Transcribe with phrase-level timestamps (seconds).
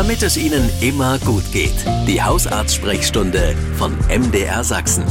[0.00, 1.74] damit es Ihnen immer gut geht.
[2.08, 5.04] Die Hausarzt-Sprechstunde von MDR Sachsen.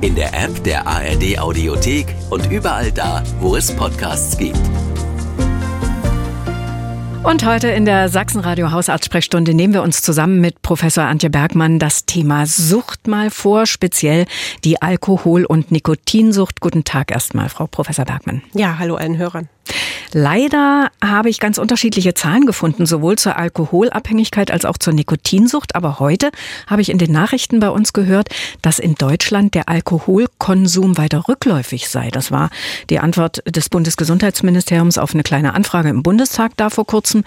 [0.00, 4.58] In der App der ARD Audiothek und überall da, wo es Podcasts gibt.
[7.22, 12.06] Und heute in der Sachsenradio Hausarztsprechstunde nehmen wir uns zusammen mit Professor Antje Bergmann das
[12.06, 14.24] Thema Sucht mal vor, speziell
[14.64, 16.62] die Alkohol- und Nikotinsucht.
[16.62, 18.40] Guten Tag erstmal, Frau Professor Bergmann.
[18.54, 19.50] Ja, hallo allen Hörern.
[20.12, 25.74] Leider habe ich ganz unterschiedliche Zahlen gefunden, sowohl zur Alkoholabhängigkeit als auch zur Nikotinsucht.
[25.74, 26.30] Aber heute
[26.66, 28.28] habe ich in den Nachrichten bei uns gehört,
[28.60, 32.10] dass in Deutschland der Alkoholkonsum weiter rückläufig sei.
[32.10, 32.50] Das war
[32.90, 37.24] die Antwort des Bundesgesundheitsministeriums auf eine kleine Anfrage im Bundestag da vor kurzem.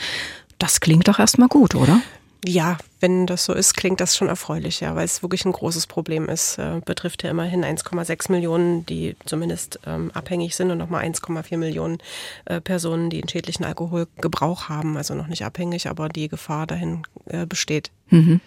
[0.60, 2.02] Das klingt doch erstmal gut, oder?
[2.48, 5.88] Ja, wenn das so ist, klingt das schon erfreulich, ja, weil es wirklich ein großes
[5.88, 6.58] Problem ist.
[6.58, 11.98] Äh, betrifft ja immerhin 1,6 Millionen, die zumindest ähm, abhängig sind und nochmal 1,4 Millionen
[12.46, 17.04] äh, Personen, die einen schädlichen Alkoholgebrauch haben, also noch nicht abhängig, aber die Gefahr dahin
[17.28, 17.92] äh, besteht.
[18.10, 18.42] Mhm.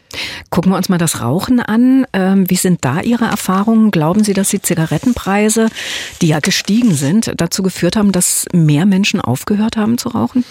[0.51, 2.07] Gucken wir uns mal das Rauchen an.
[2.13, 3.91] Ähm, wie sind da Ihre Erfahrungen?
[3.91, 5.69] Glauben Sie, dass die Zigarettenpreise,
[6.23, 10.45] die ja gestiegen sind, dazu geführt haben, dass mehr Menschen aufgehört haben zu rauchen?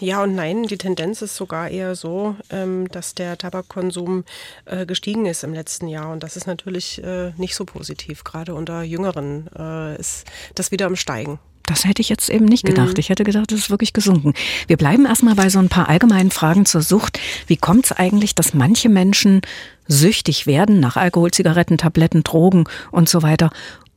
[0.00, 4.24] Ja und nein, die Tendenz ist sogar eher so, ähm, dass der Tabakkonsum
[4.64, 6.10] äh, gestiegen ist im letzten Jahr.
[6.10, 8.24] Und das ist natürlich äh, nicht so positiv.
[8.24, 11.38] Gerade unter Jüngeren äh, ist das wieder am Steigen.
[11.66, 12.94] Das hätte ich jetzt eben nicht gedacht.
[12.94, 12.98] Mhm.
[12.98, 14.32] Ich hätte gedacht, es ist wirklich gesunken.
[14.66, 17.20] Wir bleiben erstmal bei so ein paar allgemeinen Fragen zur Sucht.
[17.46, 19.42] Wie kommt es eigentlich, dass manche Menschen
[19.86, 23.50] süchtig werden nach Alkohol, Zigaretten, Tabletten, Drogen und so weiter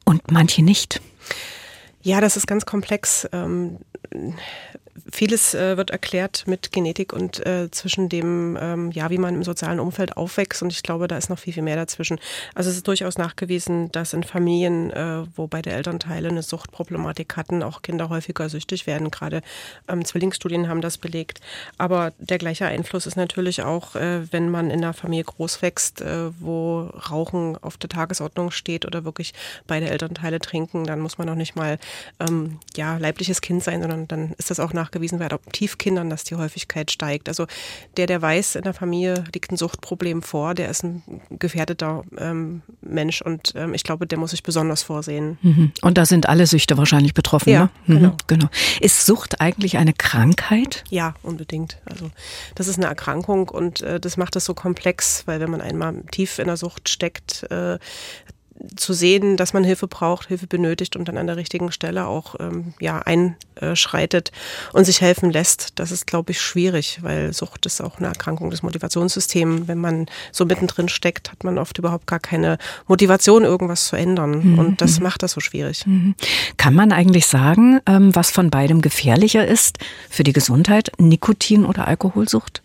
[0.04, 1.02] und manche nicht?
[2.04, 3.28] Ja, das ist ganz komplex.
[5.12, 9.44] Vieles äh, wird erklärt mit Genetik und äh, zwischen dem, ähm, ja, wie man im
[9.44, 10.62] sozialen Umfeld aufwächst.
[10.62, 12.20] Und ich glaube, da ist noch viel, viel mehr dazwischen.
[12.54, 17.64] Also es ist durchaus nachgewiesen, dass in Familien, äh, wo beide Elternteile eine Suchtproblematik hatten,
[17.64, 19.12] auch Kinder häufiger süchtig werden.
[19.12, 19.42] Gerade
[19.88, 21.42] ähm, Zwillingsstudien haben das belegt.
[21.78, 26.02] Aber der gleiche Einfluss ist natürlich auch, äh, wenn man in einer Familie groß wächst,
[26.02, 29.34] äh, wo Rauchen auf der Tagesordnung steht oder wirklich
[29.68, 31.80] beide Elternteile trinken, dann muss man auch nicht mal
[32.20, 36.24] ähm, ja, leibliches Kind sein, sondern dann ist das auch nach nachgewiesen bei Adoptivkindern, dass
[36.24, 37.28] die Häufigkeit steigt.
[37.30, 37.48] Also
[37.98, 42.62] der, der weiß, in der Familie liegt ein Suchtproblem vor, der ist ein gefährdeter ähm,
[42.82, 45.38] Mensch und ähm, ich glaube, der muss sich besonders vorsehen.
[45.42, 45.72] Mhm.
[45.82, 47.50] Und da sind alle Süchte wahrscheinlich betroffen.
[47.50, 47.96] Ja, ne?
[47.96, 48.00] mhm.
[48.00, 48.18] genau.
[48.28, 48.48] genau.
[48.80, 50.84] Ist Sucht eigentlich eine Krankheit?
[50.90, 51.78] Ja, unbedingt.
[51.86, 52.12] Also
[52.56, 56.04] das ist eine Erkrankung und äh, das macht es so komplex, weil wenn man einmal
[56.12, 57.78] tief in der Sucht steckt, äh,
[58.76, 62.36] zu sehen, dass man Hilfe braucht, Hilfe benötigt und dann an der richtigen Stelle auch
[62.40, 64.32] ähm, ja, einschreitet
[64.74, 68.52] und sich helfen lässt, das ist, glaube ich, schwierig, weil Sucht ist auch eine Erkrankung
[68.52, 69.68] des Motivationssystems.
[69.68, 74.54] Wenn man so mittendrin steckt, hat man oft überhaupt gar keine Motivation, irgendwas zu ändern.
[74.54, 74.60] Mhm.
[74.60, 75.86] Und das macht das so schwierig.
[75.86, 76.16] Mhm.
[76.58, 81.88] Kann man eigentlich sagen, ähm, was von beidem gefährlicher ist für die Gesundheit, Nikotin oder
[81.88, 82.62] Alkoholsucht?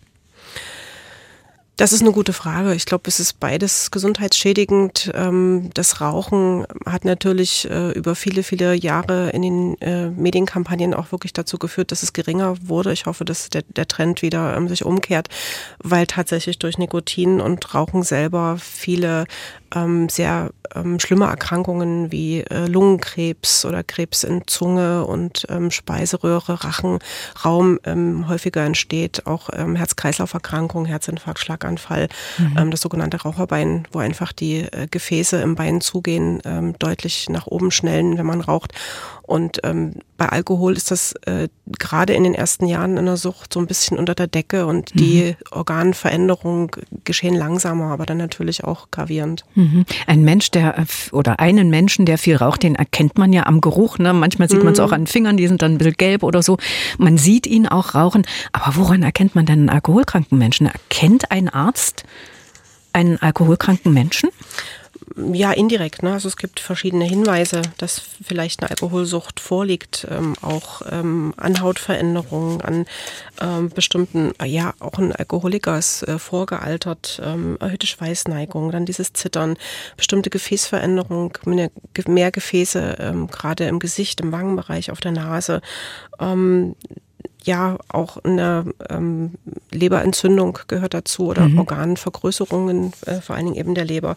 [1.79, 2.75] Das ist eine gute Frage.
[2.75, 5.13] Ich glaube, es ist beides gesundheitsschädigend.
[5.15, 11.13] Ähm, das Rauchen hat natürlich äh, über viele, viele Jahre in den äh, Medienkampagnen auch
[11.13, 12.91] wirklich dazu geführt, dass es geringer wurde.
[12.91, 15.29] Ich hoffe, dass der, der Trend wieder ähm, sich umkehrt,
[15.81, 19.23] weil tatsächlich durch Nikotin und Rauchen selber viele
[19.75, 26.63] ähm, sehr ähm, schlimme Erkrankungen wie äh, Lungenkrebs oder Krebs in Zunge und ähm, Speiseröhre,
[26.63, 32.57] Rachenraum ähm, häufiger entsteht, auch ähm, Herz-Kreislauf-Erkrankungen, Herzinfarkt, Schlaganfall, mhm.
[32.57, 37.47] ähm, das sogenannte Raucherbein, wo einfach die äh, Gefäße im Bein zugehen, ähm, deutlich nach
[37.47, 38.73] oben schnellen, wenn man raucht.
[39.29, 43.53] Und ähm, bei Alkohol ist das äh, gerade in den ersten Jahren in der Sucht
[43.53, 45.45] so ein bisschen unter der Decke und die mhm.
[45.51, 46.71] Organveränderungen
[47.03, 49.45] geschehen langsamer, aber dann natürlich auch gravierend.
[49.53, 49.85] Mhm.
[50.07, 53.99] Ein Mensch, der oder einen Menschen, der viel raucht, den erkennt man ja am Geruch.
[53.99, 54.13] Ne?
[54.13, 54.93] Manchmal sieht man es auch mhm.
[54.93, 56.57] an den Fingern, die sind dann ein bisschen gelb oder so.
[56.97, 58.25] Man sieht ihn auch rauchen.
[58.51, 60.65] Aber woran erkennt man denn einen alkoholkranken Menschen?
[60.65, 62.03] Erkennt ein Arzt
[62.93, 64.29] einen alkoholkranken Menschen?
[65.15, 66.03] Ja, indirekt.
[66.03, 66.13] Ne?
[66.13, 72.61] Also es gibt verschiedene Hinweise, dass vielleicht eine Alkoholsucht vorliegt, ähm, auch ähm, an Hautveränderungen,
[72.61, 72.85] an
[73.41, 79.57] ähm, bestimmten, ja, auch ein Alkoholiker ist äh, vorgealtert, ähm, erhöhte Schweißneigung, dann dieses Zittern,
[79.97, 81.71] bestimmte Gefäßveränderungen, mehr,
[82.07, 85.61] mehr Gefäße, ähm, gerade im Gesicht, im Wangenbereich, auf der Nase.
[86.19, 86.75] Ähm,
[87.43, 89.31] ja auch eine ähm,
[89.71, 91.59] Leberentzündung gehört dazu oder mhm.
[91.59, 94.15] Organvergrößerungen, äh, vor allen Dingen eben der Leber.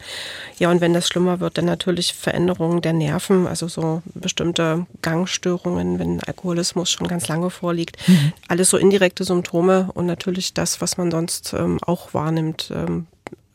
[0.58, 5.98] Ja, und wenn das schlimmer wird, dann natürlich Veränderungen der Nerven, also so bestimmte Gangstörungen,
[5.98, 7.96] wenn Alkoholismus schon ganz lange vorliegt.
[8.08, 8.32] Mhm.
[8.48, 12.72] Alles so indirekte Symptome und natürlich das, was man sonst ähm, auch wahrnimmt.
[12.74, 13.06] Ähm,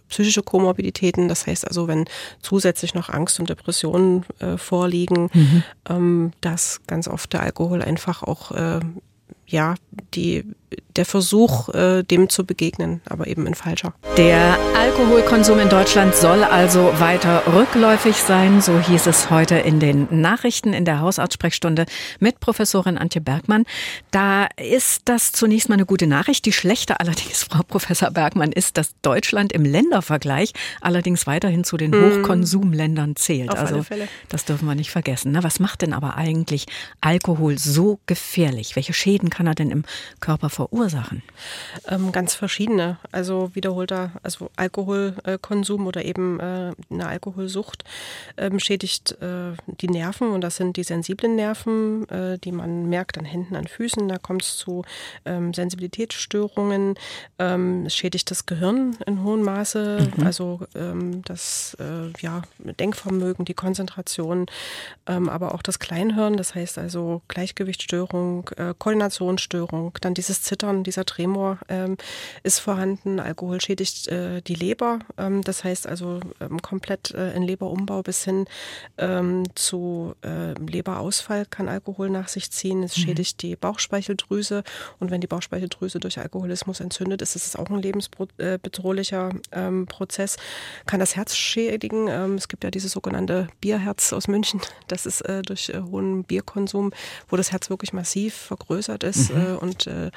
[0.09, 2.05] psychische Komorbiditäten, das heißt also, wenn
[2.41, 5.63] zusätzlich noch Angst und Depressionen äh, vorliegen, mhm.
[5.89, 8.79] ähm, dass ganz oft der Alkohol einfach auch äh,
[9.47, 9.75] ja,
[10.13, 10.43] die,
[10.97, 13.93] der Versuch, äh, dem zu begegnen, aber eben in falscher.
[14.17, 20.07] Der Alkoholkonsum in Deutschland soll also weiter rückläufig sein, so hieß es heute in den
[20.09, 21.85] Nachrichten in der Hausarztsprechstunde
[22.19, 23.65] mit Professorin Antje Bergmann.
[24.11, 26.45] Da ist das zunächst mal eine gute Nachricht.
[26.45, 31.91] Die schlechte allerdings, Frau Professor Bergmann, ist, dass Deutschland im Ländervergleich allerdings weiterhin zu den
[31.91, 32.21] hm.
[32.23, 33.51] Hochkonsumländern zählt.
[33.51, 33.85] Auf also
[34.29, 35.31] das dürfen wir nicht vergessen.
[35.31, 36.65] Na, was macht denn aber eigentlich
[37.01, 38.75] Alkohol so gefährlich?
[38.75, 39.83] Welche Schäden kann er denn im
[40.19, 40.86] Körper verursachen?
[41.87, 42.97] Ähm, ganz verschiedene.
[43.11, 47.83] Also wiederholter, also Alkoholkonsum oder eben äh, eine Alkoholsucht
[48.37, 53.17] ähm, schädigt äh, die Nerven und das sind die sensiblen Nerven, äh, die man merkt
[53.17, 54.07] an Händen, an Füßen.
[54.07, 54.83] Da kommt es zu
[55.25, 56.95] ähm, Sensibilitätsstörungen.
[57.39, 60.25] Ähm, es schädigt das Gehirn in hohem Maße, mhm.
[60.25, 64.47] also ähm, das äh, ja, Denkvermögen, die Konzentration,
[65.07, 66.37] ähm, aber auch das Kleinhirn.
[66.37, 71.97] Das heißt also Gleichgewichtsstörung, äh, Koordinationsstörung, dann dieses Zittern, dieser Tremor ähm,
[72.43, 73.19] ist vorhanden.
[73.19, 74.99] Alkohol schädigt äh, die Leber.
[75.17, 78.45] Ähm, das heißt also ähm, komplett äh, in Leberumbau bis hin
[78.97, 82.83] ähm, zu äh, Leberausfall kann Alkohol nach sich ziehen.
[82.83, 83.01] Es mhm.
[83.01, 84.63] schädigt die Bauchspeicheldrüse
[84.99, 90.37] und wenn die Bauchspeicheldrüse durch Alkoholismus entzündet ist, ist es auch ein lebensbedrohlicher ähm, Prozess.
[90.85, 92.07] Kann das Herz schädigen.
[92.07, 94.61] Ähm, es gibt ja dieses sogenannte Bierherz aus München.
[94.87, 96.91] Das ist äh, durch äh, hohen Bierkonsum,
[97.29, 99.41] wo das Herz wirklich massiv vergrößert ist mhm.
[99.41, 100.11] äh, und äh,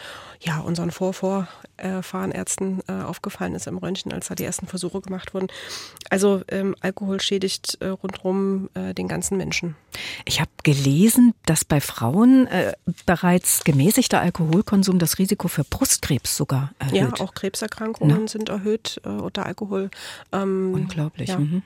[0.50, 5.46] ja unseren Vorvorfahrenärzten äh, aufgefallen ist im Röntgen, als da die ersten Versuche gemacht wurden.
[6.08, 9.76] Also ähm, Alkohol schädigt äh, rundherum äh, den ganzen Menschen.
[10.24, 12.72] Ich habe gelesen, dass bei Frauen äh,
[13.06, 16.94] bereits gemäßigter Alkoholkonsum das Risiko für Brustkrebs sogar erhöht.
[16.94, 18.28] Ja, auch Krebserkrankungen Na?
[18.28, 19.90] sind erhöht äh, unter Alkohol.
[20.32, 21.28] Ähm, Unglaublich.
[21.28, 21.38] Ja.
[21.38, 21.62] Mhm.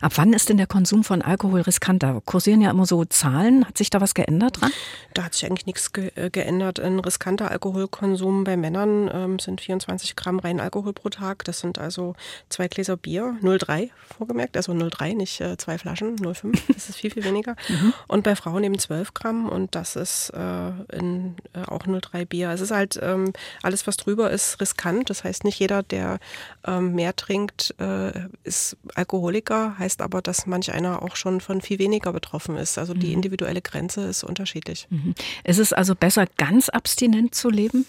[0.00, 2.20] Ab wann ist denn der Konsum von Alkohol riskanter?
[2.24, 3.66] Kursieren ja immer so Zahlen.
[3.66, 4.70] Hat sich da was geändert dran?
[5.14, 6.80] Da hat sich eigentlich nichts ge äh, geändert.
[6.80, 11.44] Ein riskanter Alkoholkonsum bei Männern ähm, sind 24 Gramm rein Alkohol pro Tag.
[11.44, 12.14] Das sind also
[12.48, 14.56] zwei Gläser Bier, 0,3 vorgemerkt.
[14.56, 16.58] Also 0,3, nicht äh, zwei Flaschen, 0,5.
[16.68, 17.56] Das ist viel, viel weniger.
[17.68, 17.92] mhm.
[18.06, 22.50] Und bei Frauen eben 12 Gramm und das ist äh, in, äh, auch 0,3 Bier.
[22.50, 23.32] Es ist halt ähm,
[23.62, 25.10] alles, was drüber ist, riskant.
[25.10, 26.18] Das heißt, nicht jeder, der
[26.66, 28.12] ähm, mehr trinkt, äh,
[28.44, 32.78] ist Alkoholiker heißt aber, dass manch einer auch schon von viel weniger betroffen ist.
[32.78, 33.14] Also die mhm.
[33.14, 34.86] individuelle Grenze ist unterschiedlich.
[34.90, 35.14] Mhm.
[35.44, 37.86] Ist es also besser, ganz abstinent zu leben?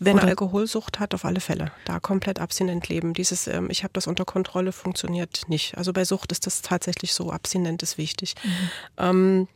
[0.00, 1.70] Wenn er Alkoholsucht hat, auf alle Fälle.
[1.84, 3.14] Da komplett abstinent leben.
[3.14, 5.78] Dieses, ähm, ich habe das unter Kontrolle, funktioniert nicht.
[5.78, 8.34] Also bei Sucht ist das tatsächlich so, abstinent ist wichtig.
[8.42, 8.68] Mhm.
[8.98, 9.48] Ähm,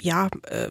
[0.00, 0.70] ja, äh,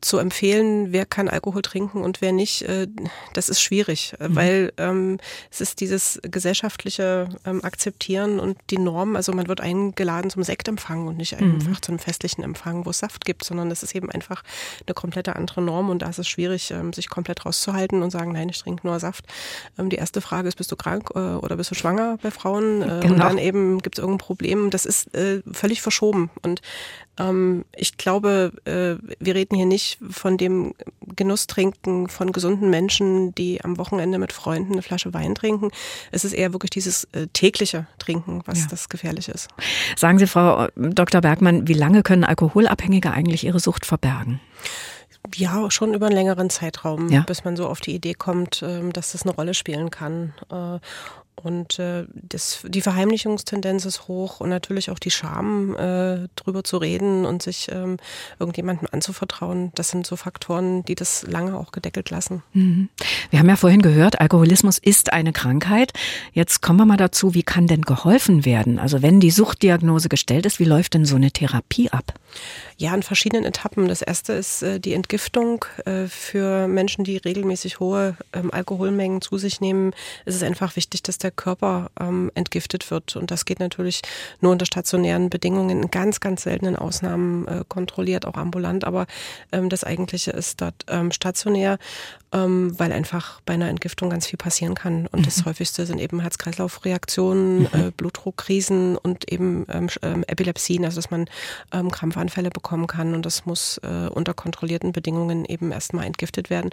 [0.00, 2.86] zu empfehlen, wer kann Alkohol trinken und wer nicht, äh,
[3.34, 4.36] das ist schwierig, äh, mhm.
[4.36, 5.18] weil ähm,
[5.50, 11.06] es ist dieses gesellschaftliche ähm, Akzeptieren und die Norm, also man wird eingeladen zum Sektempfang
[11.06, 11.54] und nicht mhm.
[11.54, 14.42] einfach zu einem festlichen Empfang, wo es Saft gibt, sondern es ist eben einfach
[14.86, 18.32] eine komplette andere Norm und da ist es schwierig, ähm, sich komplett rauszuhalten und sagen,
[18.32, 19.26] nein, ich trinke nur Saft.
[19.78, 22.80] Ähm, die erste Frage ist, bist du krank äh, oder bist du schwanger bei Frauen?
[22.80, 23.12] Äh, genau.
[23.12, 24.70] Und dann eben gibt es irgendein Problem.
[24.70, 26.62] Das ist äh, völlig verschoben und
[27.20, 30.74] ähm, ich glaube, äh, wir reden hier nicht von dem
[31.16, 35.70] Genusstrinken von gesunden Menschen, die am Wochenende mit Freunden eine Flasche Wein trinken.
[36.12, 38.66] Es ist eher wirklich dieses äh, tägliche Trinken, was ja.
[38.70, 39.48] das gefährlich ist.
[39.96, 41.20] Sagen Sie, Frau Dr.
[41.20, 44.40] Bergmann, wie lange können Alkoholabhängige eigentlich ihre Sucht verbergen?
[45.34, 47.20] Ja, schon über einen längeren Zeitraum, ja.
[47.20, 50.32] bis man so auf die Idee kommt, ähm, dass das eine Rolle spielen kann.
[51.42, 56.76] Und äh, das, die Verheimlichungstendenz ist hoch und natürlich auch die Scham, äh, drüber zu
[56.76, 57.96] reden und sich ähm,
[58.38, 59.72] irgendjemandem anzuvertrauen.
[59.74, 62.42] Das sind so Faktoren, die das lange auch gedeckelt lassen.
[62.52, 62.88] Mhm.
[63.30, 65.92] Wir haben ja vorhin gehört, Alkoholismus ist eine Krankheit.
[66.32, 68.78] Jetzt kommen wir mal dazu, wie kann denn geholfen werden?
[68.78, 72.14] Also wenn die Suchtdiagnose gestellt ist, wie läuft denn so eine Therapie ab?
[72.76, 73.88] Ja, in verschiedenen Etappen.
[73.88, 75.64] Das erste ist äh, die Entgiftung.
[75.84, 79.92] Äh, für Menschen, die regelmäßig hohe ähm, Alkoholmengen zu sich nehmen,
[80.24, 83.16] ist es einfach wichtig, dass der Körper ähm, entgiftet wird.
[83.16, 84.02] Und das geht natürlich
[84.40, 88.84] nur unter stationären Bedingungen, in ganz, ganz seltenen Ausnahmen äh, kontrolliert, auch ambulant.
[88.84, 89.06] Aber
[89.52, 91.78] ähm, das Eigentliche ist dort stationär,
[92.32, 95.06] weil einfach bei einer Entgiftung ganz viel passieren kann.
[95.08, 95.24] Und mhm.
[95.24, 97.92] das häufigste sind eben Herz-Kreislauf-Reaktionen, mhm.
[97.96, 101.26] Blutdruckkrisen und eben Epilepsien, also dass man
[101.70, 106.70] Krampfanfälle bekommen kann und das muss äh, unter kontrollierten Bedingungen eben erstmal entgiftet werden.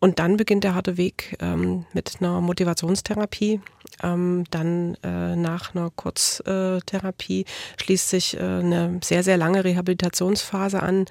[0.00, 3.60] Und dann beginnt der harte Weg ähm, mit einer Motivationstherapie.
[4.02, 7.44] Ähm, dann äh, nach einer Kurztherapie
[7.80, 11.06] schließt sich äh, eine sehr, sehr lange Rehabilitationsphase an.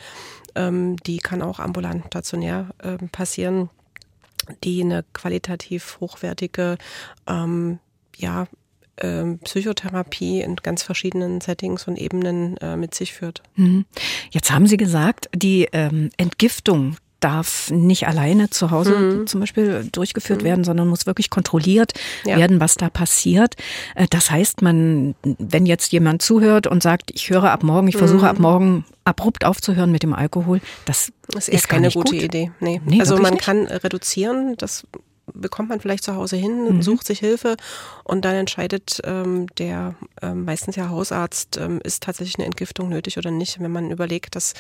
[0.56, 3.70] Ähm, die kann auch ambulant stationär ähm, passieren,
[4.64, 6.78] die eine qualitativ hochwertige
[7.28, 7.80] ähm,
[8.18, 8.48] ja,
[8.98, 13.42] ähm, Psychotherapie in ganz verschiedenen Settings und Ebenen äh, mit sich führt.
[13.56, 13.86] Mhm.
[14.32, 19.28] Jetzt haben Sie gesagt, die ähm, Entgiftung darf nicht alleine zu Hause mhm.
[19.28, 20.46] zum Beispiel durchgeführt mhm.
[20.46, 21.94] werden, sondern muss wirklich kontrolliert
[22.26, 22.38] ja.
[22.38, 23.56] werden, was da passiert.
[23.96, 27.98] Äh, das heißt, man, wenn jetzt jemand zuhört und sagt, ich höre ab morgen, ich
[27.98, 28.42] versuche ab mhm.
[28.42, 32.24] morgen abrupt aufzuhören mit dem Alkohol, das, das ist, ist keine gute gut.
[32.24, 32.52] Idee.
[32.60, 32.82] Nee.
[32.86, 33.44] nee also man nicht?
[33.44, 34.86] kann reduzieren, das
[35.34, 36.82] bekommt man vielleicht zu Hause hin, mhm.
[36.82, 37.58] sucht sich Hilfe
[38.04, 43.18] und dann entscheidet ähm, der ähm, meistens ja Hausarzt, ähm, ist tatsächlich eine Entgiftung nötig
[43.18, 43.60] oder nicht.
[43.60, 44.54] Wenn man überlegt, dass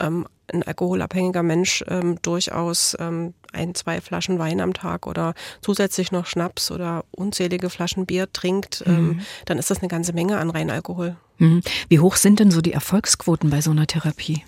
[0.00, 6.12] ähm, ein alkoholabhängiger Mensch ähm, durchaus ähm, ein, zwei Flaschen Wein am Tag oder zusätzlich
[6.12, 9.20] noch Schnaps oder unzählige Flaschen Bier trinkt, mhm.
[9.44, 11.16] dann ist das eine ganze Menge an Reinalkohol.
[11.38, 11.62] Mhm.
[11.88, 14.42] Wie hoch sind denn so die Erfolgsquoten bei so einer Therapie?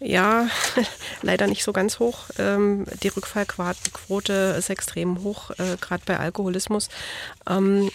[0.00, 0.48] Ja,
[1.22, 2.24] leider nicht so ganz hoch.
[2.38, 6.88] Ähm, die Rückfallquote ist extrem hoch, äh, gerade bei Alkoholismus.
[7.48, 7.90] Ähm,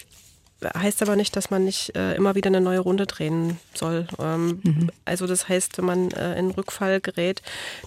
[0.63, 4.07] heißt aber nicht, dass man nicht äh, immer wieder eine neue Runde drehen soll.
[4.19, 4.91] Ähm, mhm.
[5.03, 7.41] Also das heißt, wenn man äh, in Rückfall gerät,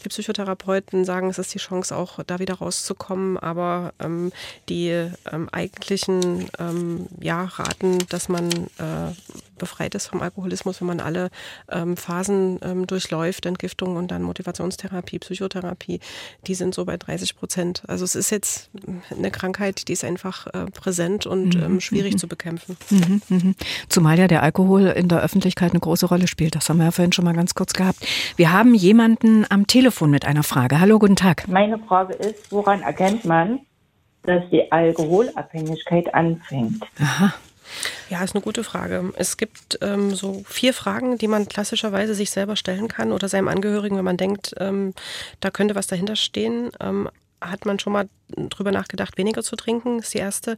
[0.04, 4.32] die Psychotherapeuten sagen, es ist die Chance auch da wieder rauszukommen, aber ähm,
[4.68, 4.88] die
[5.32, 9.12] ähm, eigentlichen ähm, ja, raten, dass man äh,
[9.56, 11.30] befreit ist vom Alkoholismus, wenn man alle
[11.70, 16.00] ähm, Phasen ähm, durchläuft, Entgiftung und dann Motivationstherapie, Psychotherapie,
[16.46, 17.82] die sind so bei 30 Prozent.
[17.88, 18.70] Also es ist jetzt
[19.10, 21.80] eine Krankheit, die ist einfach äh, präsent und mhm.
[21.80, 22.18] schwierig mhm.
[22.18, 23.22] zu bekämpfen kämpfen.
[23.28, 23.54] Mhm, mhm.
[23.88, 26.54] Zumal ja der Alkohol in der Öffentlichkeit eine große Rolle spielt.
[26.54, 28.06] Das haben wir ja vorhin schon mal ganz kurz gehabt.
[28.36, 30.80] Wir haben jemanden am Telefon mit einer Frage.
[30.80, 31.48] Hallo, guten Tag.
[31.48, 33.60] Meine Frage ist, woran erkennt man,
[34.22, 36.84] dass die Alkoholabhängigkeit anfängt?
[37.00, 37.34] Aha.
[38.08, 39.12] Ja, ist eine gute Frage.
[39.16, 43.48] Es gibt ähm, so vier Fragen, die man klassischerweise sich selber stellen kann oder seinem
[43.48, 44.94] Angehörigen, wenn man denkt, ähm,
[45.40, 46.70] da könnte was dahinter stehen.
[46.80, 47.10] Ähm,
[47.40, 50.56] hat man schon mal drüber nachgedacht, weniger zu trinken, ist die erste.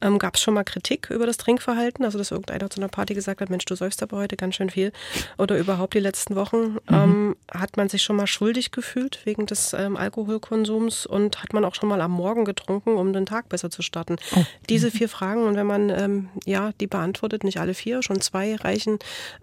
[0.00, 2.04] Ähm, Gab es schon mal Kritik über das Trinkverhalten?
[2.04, 4.70] Also, dass irgendeiner zu einer Party gesagt hat, Mensch, du säufst aber heute ganz schön
[4.70, 4.92] viel.
[5.36, 6.56] Oder überhaupt die letzten Wochen.
[6.56, 6.78] Mhm.
[6.90, 11.64] Ähm, hat man sich schon mal schuldig gefühlt wegen des ähm, Alkoholkonsums und hat man
[11.64, 14.16] auch schon mal am Morgen getrunken, um den Tag besser zu starten?
[14.34, 14.44] Oh.
[14.68, 18.56] Diese vier Fragen und wenn man ähm, ja die beantwortet, nicht alle vier, schon zwei
[18.56, 18.98] reichen,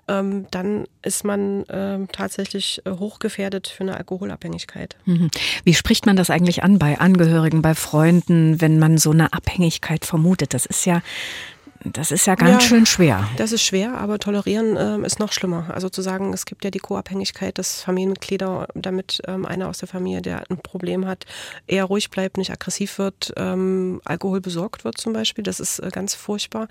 [0.08, 4.96] ähm, dann ist man ähm, tatsächlich äh, hochgefährdet für eine Alkoholabhängigkeit.
[5.06, 5.30] Mhm.
[5.64, 10.06] Wie spricht man das eigentlich an bei Angehörigen, bei Freunden, wenn man so eine Abhängigkeit
[10.06, 10.54] vermutet?
[10.54, 11.02] Das ist ja
[11.84, 13.28] das ist ja ganz ja, schön schwer.
[13.38, 15.72] Das ist schwer, aber tolerieren ähm, ist noch schlimmer.
[15.74, 19.88] Also zu sagen, es gibt ja die Co-Abhängigkeit, dass Familienmitglieder, damit ähm, einer aus der
[19.88, 21.26] Familie, der ein Problem hat,
[21.66, 25.44] eher ruhig bleibt, nicht aggressiv wird, ähm, Alkohol besorgt wird zum Beispiel.
[25.44, 26.68] Das ist äh, ganz furchtbar.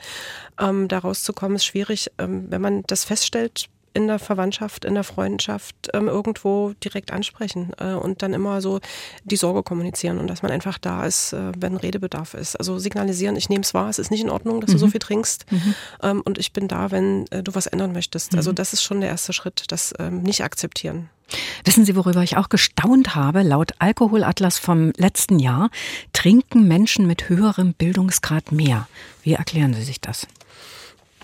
[0.60, 2.12] Ähm, da rauszukommen ist schwierig.
[2.18, 7.72] Ähm, wenn man das feststellt, in der Verwandtschaft, in der Freundschaft ähm, irgendwo direkt ansprechen
[7.78, 8.80] äh, und dann immer so
[9.24, 12.56] die Sorge kommunizieren und dass man einfach da ist, äh, wenn Redebedarf ist.
[12.56, 14.74] Also signalisieren, ich nehme es wahr, es ist nicht in Ordnung, dass mhm.
[14.74, 14.90] du so mhm.
[14.90, 15.74] viel trinkst mhm.
[16.02, 18.36] ähm, und ich bin da, wenn äh, du was ändern möchtest.
[18.36, 18.56] Also mhm.
[18.56, 21.08] das ist schon der erste Schritt, das ähm, nicht akzeptieren.
[21.64, 23.42] Wissen Sie, worüber ich auch gestaunt habe?
[23.42, 25.70] Laut Alkoholatlas vom letzten Jahr
[26.12, 28.88] trinken Menschen mit höherem Bildungsgrad mehr.
[29.22, 30.26] Wie erklären Sie sich das?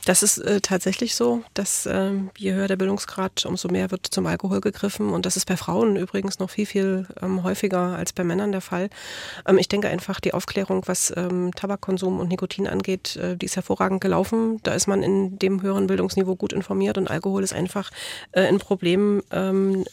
[0.04, 4.26] Das ist äh, tatsächlich so, dass äh, je höher der Bildungsgrad, umso mehr wird zum
[4.26, 5.10] Alkohol gegriffen.
[5.10, 8.60] Und das ist bei Frauen übrigens noch viel, viel ähm, häufiger als bei Männern der
[8.60, 8.88] Fall.
[9.46, 13.56] Ähm, ich denke einfach, die Aufklärung, was ähm, Tabakkonsum und Nikotin angeht, äh, die ist
[13.56, 14.60] hervorragend gelaufen.
[14.62, 17.90] Da ist man in dem höheren Bildungsniveau gut informiert und Alkohol ist einfach
[18.32, 19.22] äh, ein Problem.
[19.30, 19.84] Ähm,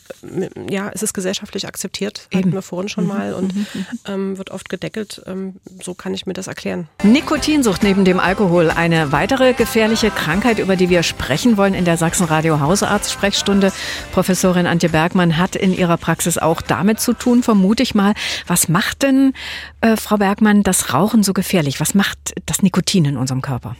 [0.69, 2.39] ja, es ist gesellschaftlich akzeptiert, Eben.
[2.43, 3.09] hatten wir vorhin schon mhm.
[3.09, 3.67] mal und mhm.
[3.73, 3.85] mhm.
[4.07, 5.21] ähm, wird oft gedeckelt.
[5.25, 6.87] Ähm, so kann ich mir das erklären.
[7.03, 11.83] Nikotinsucht neben dem Alkohol eine weitere gefährliche gefährliche Krankheit, über die wir sprechen wollen in
[11.83, 13.71] der Sachsenradio Hausarzt-Sprechstunde.
[14.11, 18.13] Professorin Antje Bergmann hat in ihrer Praxis auch damit zu tun, vermute ich mal.
[18.45, 19.33] Was macht denn,
[19.81, 21.79] äh, Frau Bergmann, das Rauchen so gefährlich?
[21.79, 23.75] Was macht das Nikotin in unserem Körper?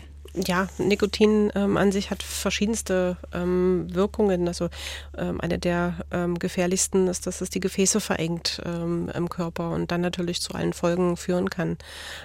[0.46, 4.48] Ja, Nikotin ähm, an sich hat verschiedenste ähm, Wirkungen.
[4.48, 4.70] Also
[5.18, 9.92] ähm, eine der ähm, gefährlichsten ist, dass es die Gefäße verengt ähm, im Körper und
[9.92, 11.78] dann natürlich zu allen Folgen führen kann.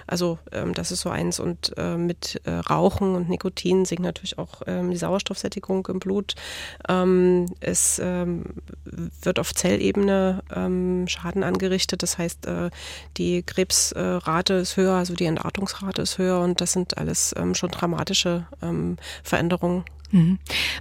[0.07, 1.39] Also ähm, das ist so eins.
[1.39, 6.35] Und äh, mit äh, Rauchen und Nikotin sinkt natürlich auch die Sauerstoffsättigung im Blut.
[7.59, 10.41] es wird auf Zellebene
[11.07, 12.03] Schaden angerichtet.
[12.03, 12.69] Das heißt, äh,
[13.17, 18.02] die Krebsrate ist höher, also die Entartungsrate ist höher und das sind alles schon dramatische
[18.03, 20.37] dramatische ähm, Veränderungen Mhm.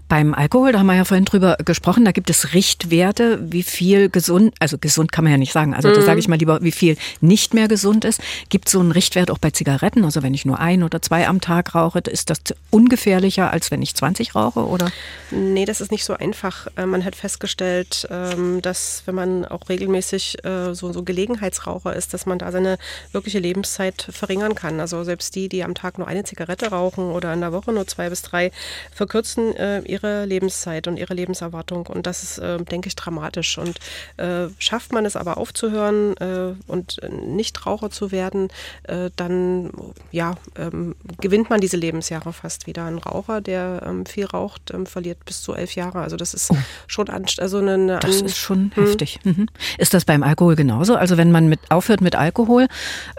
[0.08, 4.10] Beim Alkohol, da haben wir ja vorhin drüber gesprochen, da gibt es Richtwerte, wie viel
[4.10, 5.94] gesund, also gesund kann man ja nicht sagen, also mhm.
[5.94, 8.20] da sage ich mal lieber, wie viel nicht mehr gesund ist.
[8.50, 10.04] Gibt es so einen Richtwert auch bei Zigaretten?
[10.04, 13.80] Also wenn ich nur ein oder zwei am Tag rauche, ist das ungefährlicher, als wenn
[13.80, 14.90] ich 20 rauche, oder?
[15.30, 16.66] Nee, das ist nicht so einfach.
[16.76, 22.12] Äh, man hat festgestellt, ähm, dass wenn man auch regelmäßig äh, so, so Gelegenheitsraucher ist,
[22.12, 22.76] dass man da seine
[23.12, 24.78] wirkliche Lebenszeit verringern kann.
[24.78, 27.72] Also selbst die, die am Tag nur eine Zigarette rauchen Wochen oder in der Woche
[27.72, 28.50] nur zwei bis drei,
[28.92, 31.86] verkürzen äh, ihre Lebenszeit und ihre Lebenserwartung.
[31.86, 33.58] Und das ist, äh, denke ich, dramatisch.
[33.58, 33.78] Und
[34.16, 38.48] äh, schafft man es aber aufzuhören äh, und nicht Raucher zu werden,
[38.84, 39.70] äh, dann
[40.10, 42.84] ja, ähm, gewinnt man diese Lebensjahre fast wieder.
[42.84, 46.00] Ein Raucher, der ähm, viel raucht, ähm, verliert bis zu elf Jahre.
[46.00, 46.56] Also das ist oh.
[46.86, 48.84] schon also eine, eine Das ist schon hm.
[48.84, 49.20] heftig.
[49.24, 49.48] Mhm.
[49.78, 50.96] Ist das beim Alkohol genauso?
[50.96, 52.68] Also wenn man mit aufhört mit Alkohol,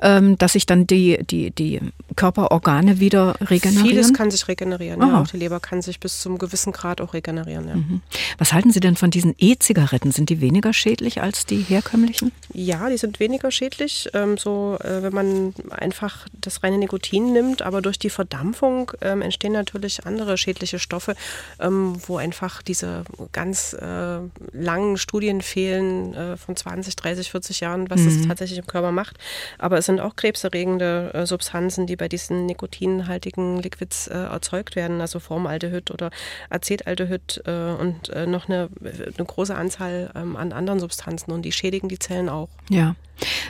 [0.02, 1.82] ähm, dass sich dann die, die, die
[2.16, 3.88] Körperorgane wieder regenerieren?
[3.88, 5.02] Vieles kann sich regenerieren.
[5.02, 5.22] Ja.
[5.22, 7.68] Auch die Leber kann sich bis zum gewissen Grad auch regenerieren.
[7.68, 7.76] Ja.
[7.76, 8.02] Mhm.
[8.38, 10.12] Was halten Sie denn von diesen E-Zigaretten?
[10.12, 12.32] Sind die weniger schädlich als die herkömmlichen?
[12.54, 14.10] Ja, die sind weniger schädlich.
[14.14, 19.22] Ähm, so, äh, wenn man einfach das reine Nikotin nimmt, aber durch die Verdampfung ähm,
[19.22, 21.16] entstehen natürlich andere schädliche Stoffe,
[21.60, 24.20] ähm, wo einfach diese ganz äh,
[24.52, 28.06] langen Studien fehlen äh, von 20, 30, 40 Jahren, was mhm.
[28.06, 29.18] das tatsächlich im Körper macht.
[29.58, 35.00] Aber es sind auch krebserregende äh, Substanzen, die bei diesen nikotinhaltigen Liquids äh, erzeugt werden,
[35.00, 36.12] also Formaldehyd oder
[36.50, 41.54] Acetaldehyd äh, und äh, noch eine, eine, große Anzahl ähm, an anderen Substanzen und die
[41.54, 42.50] schädigen die Zellen auch.
[42.70, 42.98] Ja.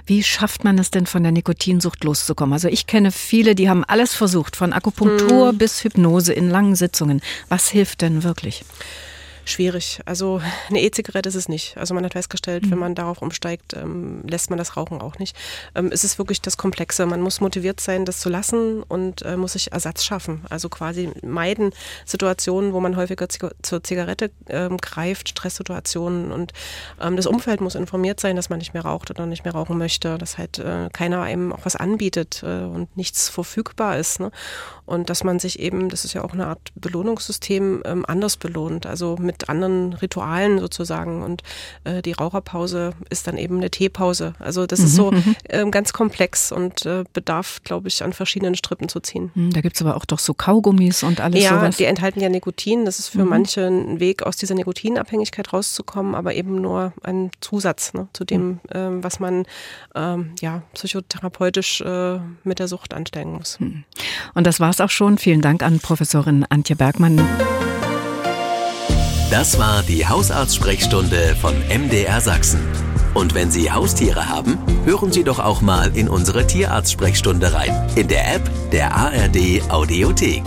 [0.05, 2.53] Wie schafft man es denn von der Nikotinsucht loszukommen?
[2.53, 5.57] Also ich kenne viele, die haben alles versucht, von Akupunktur hm.
[5.57, 7.21] bis Hypnose in langen Sitzungen.
[7.49, 8.63] Was hilft denn wirklich?
[9.45, 9.99] Schwierig.
[10.05, 11.77] Also eine E-Zigarette ist es nicht.
[11.77, 12.71] Also man hat festgestellt, mhm.
[12.71, 15.35] wenn man darauf umsteigt, ähm, lässt man das Rauchen auch nicht.
[15.75, 17.05] Ähm, es ist wirklich das Komplexe.
[17.05, 20.45] Man muss motiviert sein, das zu lassen und äh, muss sich Ersatz schaffen.
[20.49, 21.71] Also quasi meiden
[22.05, 26.53] Situationen, wo man häufiger zur Zigarette ähm, greift, Stresssituationen und
[27.01, 29.77] ähm, das Umfeld muss informiert sein, dass man nicht mehr raucht oder nicht mehr rauchen
[29.77, 34.19] möchte, dass halt äh, keiner einem auch was anbietet äh, und nichts verfügbar ist.
[34.19, 34.31] Ne?
[34.85, 38.85] Und dass man sich eben, das ist ja auch eine Art Belohnungssystem, ähm, anders belohnt.
[38.85, 41.23] Also mit mit anderen Ritualen sozusagen.
[41.23, 41.41] Und
[41.83, 44.35] äh, die Raucherpause ist dann eben eine Teepause.
[44.39, 45.13] Also das mhm, ist so
[45.49, 49.31] äh, ganz komplex und äh, bedarf, glaube ich, an verschiedenen Strippen zu ziehen.
[49.35, 51.77] Mhm, da gibt es aber auch doch so Kaugummis und alles ja, sowas.
[51.77, 52.85] die enthalten ja Nikotin.
[52.85, 53.29] Das ist für mhm.
[53.29, 58.59] manche ein Weg, aus dieser Nikotinabhängigkeit rauszukommen, aber eben nur ein Zusatz ne, zu dem,
[58.69, 59.45] äh, was man
[59.95, 63.59] ähm, ja psychotherapeutisch äh, mit der Sucht ansteigen muss.
[63.59, 63.83] Mhm.
[64.33, 65.17] Und das war es auch schon.
[65.17, 67.19] Vielen Dank an Professorin Antje Bergmann.
[69.33, 72.59] Das war die Hausarztsprechstunde von MDR Sachsen.
[73.15, 77.89] Und wenn Sie Haustiere haben, hören Sie doch auch mal in unsere Tierarztsprechstunde rein.
[77.95, 80.43] In der App der ARD Audiothek.